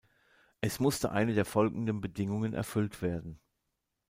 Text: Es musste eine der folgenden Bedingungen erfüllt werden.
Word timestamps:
Es 0.61 0.79
musste 0.79 1.11
eine 1.11 1.35
der 1.35 1.45
folgenden 1.45 2.01
Bedingungen 2.01 2.55
erfüllt 2.55 3.03
werden. 3.03 3.39